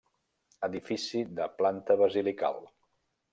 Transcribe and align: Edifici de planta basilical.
Edifici 0.67 1.21
de 1.41 1.47
planta 1.59 1.99
basilical. 2.03 2.59